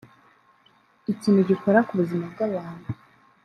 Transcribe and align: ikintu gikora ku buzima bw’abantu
ikintu 1.11 1.39
gikora 1.49 1.79
ku 1.87 1.93
buzima 1.99 2.25
bw’abantu 2.33 2.87